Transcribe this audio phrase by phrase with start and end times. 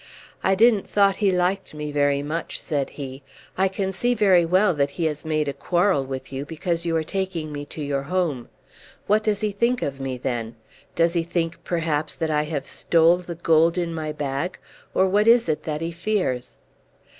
[0.43, 3.21] "I didn't thought he liked me very much," said he.
[3.55, 6.95] "I can see very well that he has made a quarrel with you because you
[6.97, 8.49] are taking me to your home.
[9.05, 10.55] What does he think of me then?
[10.95, 14.57] Does he think perhaps that I have stole the gold in my bag,
[14.95, 16.61] or what is it that he fears?"